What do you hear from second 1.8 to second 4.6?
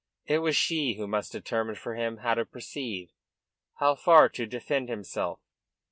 him how to proceed; how far to